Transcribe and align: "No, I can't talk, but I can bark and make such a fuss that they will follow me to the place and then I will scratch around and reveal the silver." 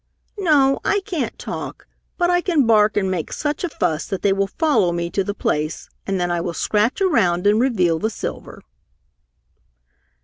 "No, 0.39 0.79
I 0.83 1.01
can't 1.01 1.37
talk, 1.37 1.85
but 2.17 2.31
I 2.31 2.41
can 2.41 2.65
bark 2.65 2.97
and 2.97 3.11
make 3.11 3.31
such 3.31 3.63
a 3.63 3.69
fuss 3.69 4.07
that 4.07 4.23
they 4.23 4.33
will 4.33 4.47
follow 4.47 4.91
me 4.91 5.11
to 5.11 5.23
the 5.23 5.35
place 5.35 5.91
and 6.07 6.19
then 6.19 6.31
I 6.31 6.41
will 6.41 6.55
scratch 6.55 7.01
around 7.01 7.45
and 7.45 7.61
reveal 7.61 7.99
the 7.99 8.09
silver." 8.09 8.63